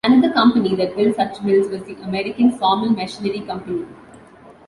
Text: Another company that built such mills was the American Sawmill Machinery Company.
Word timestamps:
Another 0.03 0.33
company 0.33 0.75
that 0.77 0.95
built 0.95 1.15
such 1.15 1.43
mills 1.43 1.67
was 1.69 1.83
the 1.83 1.93
American 2.01 2.57
Sawmill 2.57 2.89
Machinery 2.89 3.41
Company. 3.41 3.85